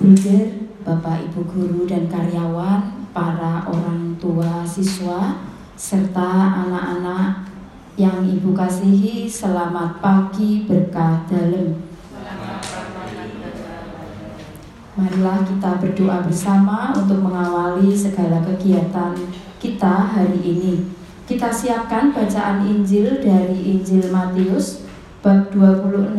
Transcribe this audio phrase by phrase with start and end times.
[0.00, 0.48] Bruder,
[0.80, 5.44] Bapak Ibu guru dan karyawan, para orang tua siswa,
[5.76, 7.44] serta anak-anak
[8.00, 11.84] yang Ibu kasihi, selamat pagi berkah dalam.
[14.96, 19.12] Marilah kita berdoa bersama untuk mengawali segala kegiatan
[19.60, 20.96] kita hari ini.
[21.28, 24.80] Kita siapkan bacaan Injil dari Injil Matius
[25.20, 26.16] bab 26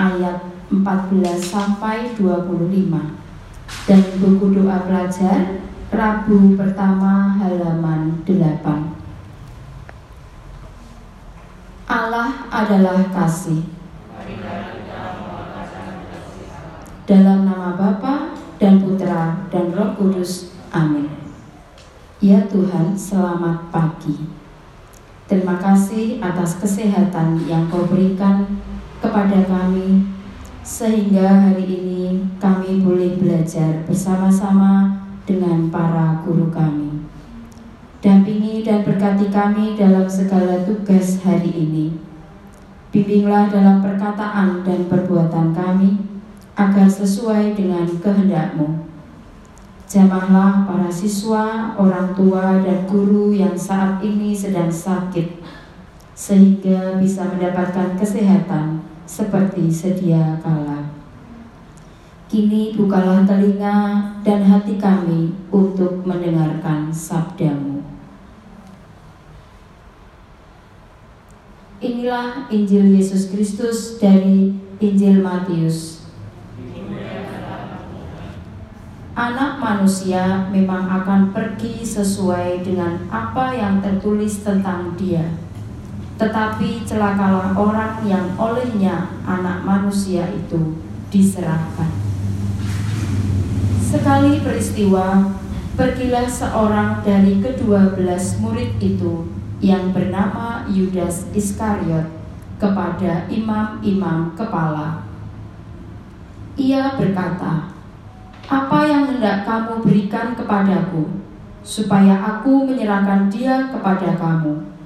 [0.00, 8.98] ayat 14 sampai 25 dan buku doa pelajar Rabu pertama halaman 8
[11.88, 13.64] Allah adalah kasih.
[17.08, 21.08] Dalam nama Bapa dan Putra dan Roh Kudus amin.
[22.20, 24.28] Ya Tuhan selamat pagi.
[25.24, 28.60] Terima kasih atas kesehatan yang kau berikan
[29.00, 30.17] kepada kami
[30.62, 32.02] sehingga hari ini
[32.42, 37.04] kami boleh belajar bersama-sama dengan para guru kami.
[37.98, 41.86] Dampingi dan berkati kami dalam segala tugas hari ini.
[42.88, 45.98] Bimbinglah dalam perkataan dan perbuatan kami,
[46.56, 48.86] agar sesuai dengan kehendakmu.
[49.84, 55.42] Jamahlah para siswa, orang tua, dan guru yang saat ini sedang sakit,
[56.12, 60.84] sehingga bisa mendapatkan kesehatan seperti sedia kala.
[62.28, 67.80] Kini bukalah telinga dan hati kami untuk mendengarkan sabdamu.
[71.80, 76.04] Inilah Injil Yesus Kristus dari Injil Matius.
[79.16, 85.47] Anak manusia memang akan pergi sesuai dengan apa yang tertulis tentang dia
[86.18, 90.74] tetapi celakalah orang yang olehnya anak manusia itu
[91.14, 91.86] diserahkan.
[93.78, 95.30] Sekali peristiwa,
[95.78, 99.30] pergilah seorang dari kedua belas murid itu
[99.62, 102.10] yang bernama Yudas Iskariot
[102.58, 105.06] kepada imam-imam kepala.
[106.58, 107.70] Ia berkata,
[108.50, 111.22] apa yang hendak kamu berikan kepadaku,
[111.62, 114.77] supaya aku menyerahkan dia kepada kamu?'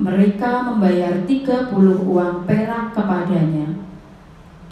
[0.00, 1.76] Mereka membayar 30
[2.08, 3.68] uang perak kepadanya.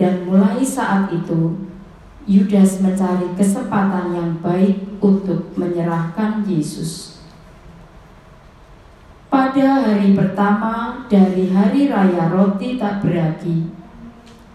[0.00, 1.68] Dan mulai saat itu,
[2.24, 7.20] Yudas mencari kesempatan yang baik untuk menyerahkan Yesus.
[9.28, 13.68] Pada hari pertama dari hari raya roti tak beragi,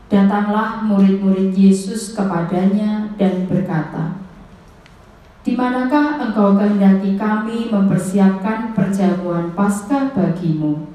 [0.09, 4.22] datanglah murid-murid Yesus kepadanya dan berkata,
[5.43, 10.87] di manakah engkau kehendaki kami mempersiapkan perjamuan Paskah bagimu?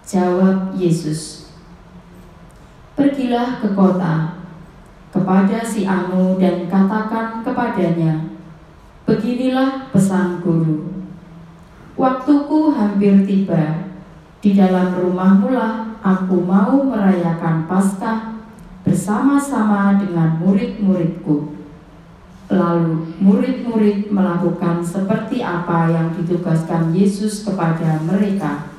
[0.00, 1.52] Jawab Yesus.
[2.96, 4.40] Pergilah ke kota,
[5.12, 8.32] kepada si Anu dan katakan kepadanya,
[9.04, 10.96] Beginilah pesan guru.
[12.00, 13.92] Waktuku hampir tiba,
[14.40, 18.40] di dalam rumahmu lah aku mau merayakan Paskah
[18.88, 21.55] bersama-sama dengan murid-muridku.
[22.56, 28.72] Lalu murid-murid melakukan seperti apa yang ditugaskan Yesus kepada mereka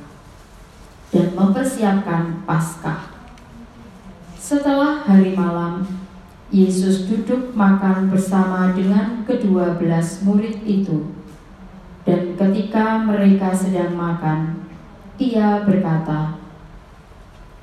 [1.14, 3.14] dan mempersiapkan Paskah.
[4.34, 5.86] Setelah hari malam,
[6.50, 11.14] Yesus duduk makan bersama dengan kedua belas murid itu.
[12.02, 14.66] Dan ketika mereka sedang makan,
[15.22, 16.40] ia berkata,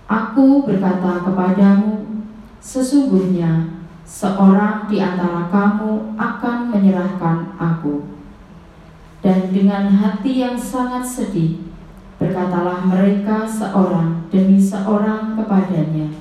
[0.06, 2.24] Aku berkata kepadamu,
[2.62, 3.75] sesungguhnya
[4.06, 8.06] seorang di antara kamu akan menyerahkan aku.
[9.26, 11.66] Dan dengan hati yang sangat sedih,
[12.22, 16.14] berkatalah mereka seorang demi seorang kepadanya,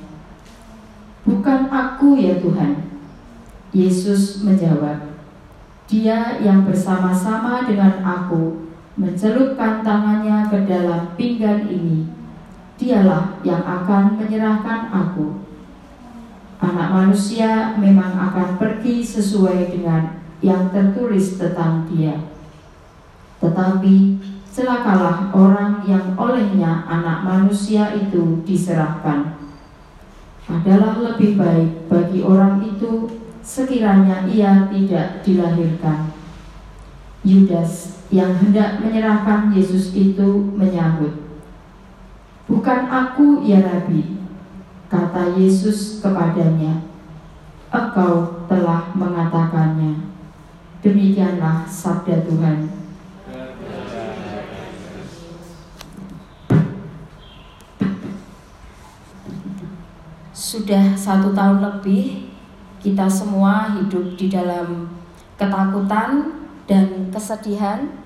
[1.25, 2.89] Bukan aku ya Tuhan.
[3.75, 5.13] Yesus menjawab,
[5.85, 12.07] Dia yang bersama-sama dengan aku mencelupkan tangannya ke dalam pinggan ini,
[12.79, 15.44] dialah yang akan menyerahkan aku
[16.65, 22.17] anak manusia memang akan pergi sesuai dengan yang tertulis tentang dia.
[23.45, 23.97] Tetapi
[24.49, 29.37] celakalah orang yang olehnya anak manusia itu diserahkan.
[30.45, 33.09] Adalah lebih baik bagi orang itu
[33.45, 36.13] sekiranya ia tidak dilahirkan.
[37.25, 41.25] Yudas yang hendak menyerahkan Yesus itu menyahut,
[42.45, 44.24] Bukan aku ya Rabi,
[44.95, 46.79] Kata Yesus kepadanya,
[47.75, 50.07] Engkau telah mengatakannya.
[50.87, 52.71] Demikianlah sabda Tuhan.
[60.31, 62.31] Sudah satu tahun lebih
[62.79, 64.95] kita semua hidup di dalam
[65.35, 66.39] ketakutan
[66.71, 67.99] dan kesedihan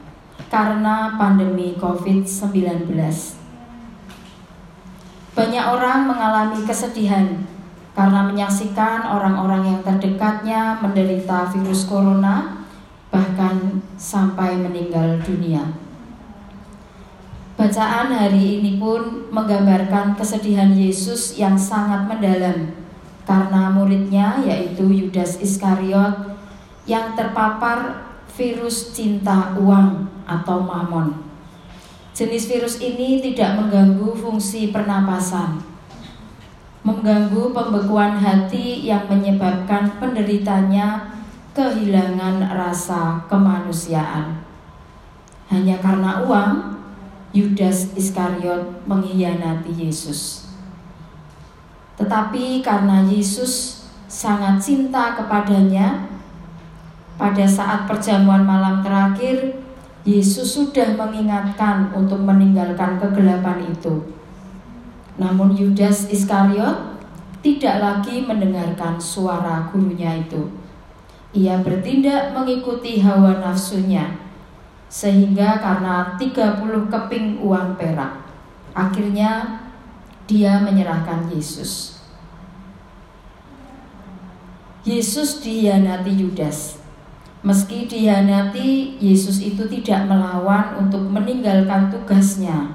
[0.49, 3.38] karena pandemi COVID-19.
[5.38, 7.46] Banyak orang mengalami kesedihan
[7.94, 12.67] karena menyaksikan orang-orang yang terdekatnya menderita virus corona,
[13.14, 15.62] bahkan sampai meninggal dunia.
[17.55, 22.75] Bacaan hari ini pun menggambarkan kesedihan Yesus yang sangat mendalam
[23.23, 26.35] karena muridnya yaitu Yudas Iskariot
[26.82, 31.27] yang terpapar virus cinta uang atau mamon.
[32.18, 35.62] Jenis virus ini tidak mengganggu fungsi pernapasan,
[36.82, 41.14] mengganggu pembekuan hati yang menyebabkan penderitanya
[41.54, 44.34] kehilangan rasa kemanusiaan.
[45.46, 46.82] Hanya karena uang,
[47.30, 50.50] Yudas Iskariot mengkhianati Yesus.
[52.02, 56.10] Tetapi karena Yesus sangat cinta kepadanya,
[57.14, 59.67] pada saat perjamuan malam terakhir,
[60.08, 64.08] Yesus sudah mengingatkan untuk meninggalkan kegelapan itu.
[65.20, 66.96] Namun Yudas Iskariot
[67.44, 70.49] tidak lagi mendengarkan suara gurunya itu.
[71.37, 74.16] Ia bertindak mengikuti hawa nafsunya
[74.88, 78.25] sehingga karena 30 keping uang perak
[78.72, 79.61] akhirnya
[80.25, 82.00] dia menyerahkan Yesus.
[84.88, 86.77] Yesus dihianati Yudas.
[87.43, 92.75] Meski dihianati, Yesus itu tidak melawan untuk meninggalkan tugasnya.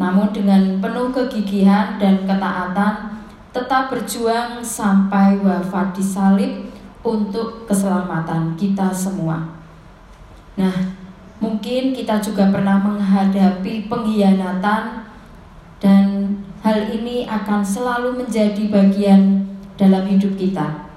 [0.00, 3.20] Namun dengan penuh kegigihan dan ketaatan
[3.52, 6.52] tetap berjuang sampai wafat di salib
[7.04, 9.44] untuk keselamatan kita semua.
[10.56, 11.00] Nah,
[11.40, 15.08] Mungkin kita juga pernah menghadapi pengkhianatan
[15.80, 16.04] dan
[16.60, 19.48] hal ini akan selalu menjadi bagian
[19.80, 20.89] dalam hidup kita.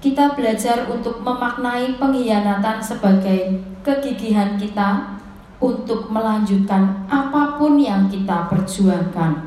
[0.00, 5.20] Kita belajar untuk memaknai pengkhianatan sebagai kegigihan kita
[5.60, 9.44] untuk melanjutkan apa pun yang kita perjuangkan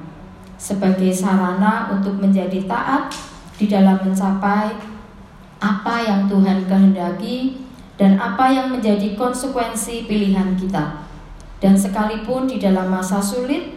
[0.53, 3.09] sebagai sarana untuk menjadi taat
[3.57, 4.77] di dalam mencapai
[5.57, 7.65] apa yang Tuhan kehendaki
[7.97, 11.01] dan apa yang menjadi konsekuensi pilihan kita.
[11.57, 13.73] Dan sekalipun di dalam masa sulit,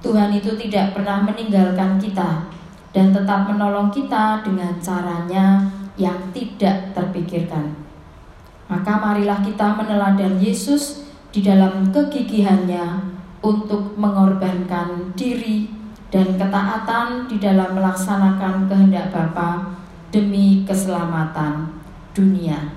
[0.00, 2.48] Tuhan itu tidak pernah meninggalkan kita
[2.96, 7.72] dan tetap menolong kita dengan caranya yang tidak terpikirkan.
[8.68, 15.68] Maka marilah kita meneladan Yesus di dalam kegigihannya untuk mengorbankan diri
[16.08, 19.76] dan ketaatan di dalam melaksanakan kehendak Bapa
[20.10, 21.68] demi keselamatan
[22.16, 22.72] dunia.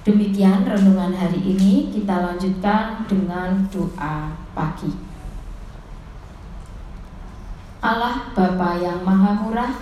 [0.00, 4.88] Demikian renungan hari ini kita lanjutkan dengan doa pagi.
[7.84, 9.72] Allah Bapa yang Maha Murah,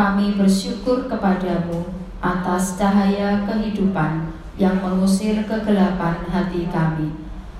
[0.00, 1.84] kami bersyukur kepadamu
[2.24, 7.12] atas cahaya kehidupan yang mengusir kegelapan hati kami.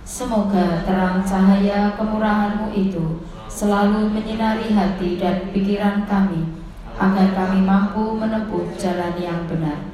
[0.09, 6.65] Semoga terang cahaya kemurahanmu itu selalu menyinari hati dan pikiran kami,
[6.97, 9.93] agar kami mampu menempuh jalan yang benar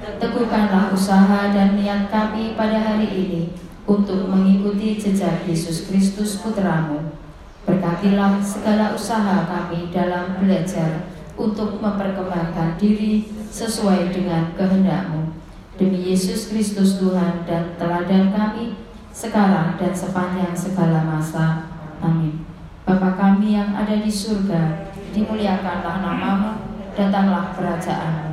[0.00, 3.42] Teguhkanlah usaha dan niat kami pada hari ini
[3.84, 7.18] untuk mengikuti jejak Yesus Kristus Putramu.
[7.66, 15.32] Berkatilah segala usaha kami dalam belajar untuk memperkembangkan diri sesuai dengan kehendakmu.
[15.80, 18.76] Demi Yesus Kristus Tuhan dan teladan kami,
[19.08, 21.72] sekarang dan sepanjang segala masa.
[22.04, 22.44] Amin.
[22.84, 26.52] Bapa kami yang ada di surga, dimuliakanlah namamu,
[26.92, 28.30] datanglah kerajaanmu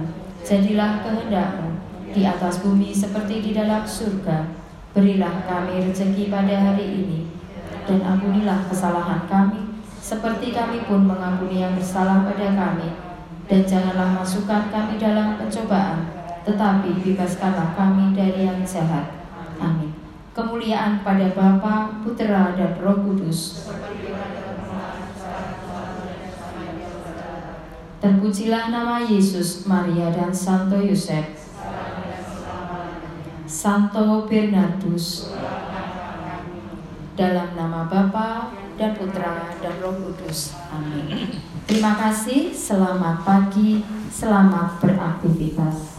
[0.48, 1.76] Jadilah kehendakmu
[2.16, 4.48] di atas bumi seperti di dalam surga.
[4.96, 7.28] Berilah kami rezeki pada hari ini,
[7.84, 9.67] dan ampunilah kesalahan kami,
[10.08, 12.96] seperti kami pun mengampuni yang bersalah pada kami.
[13.48, 16.08] Dan janganlah masukkan kami dalam pencobaan,
[16.48, 19.12] tetapi bebaskanlah kami dari yang jahat.
[19.60, 19.92] Amin.
[20.32, 23.68] Kemuliaan pada Bapa, Putra, dan Roh Kudus.
[28.00, 31.36] Terpujilah nama Yesus, Maria, dan Santo Yosef.
[33.48, 35.36] Santo Bernardus.
[37.18, 40.53] Dalam nama Bapa dan Putra dan Roh Kudus.
[40.69, 41.41] Amin.
[41.65, 45.97] Terima kasih, selamat pagi, selamat beraktivitas.